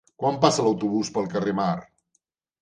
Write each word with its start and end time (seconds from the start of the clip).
Quan 0.21 0.37
passa 0.45 0.65
l'autobús 0.67 1.11
pel 1.19 1.29
carrer 1.35 1.55
Mar? 1.61 1.69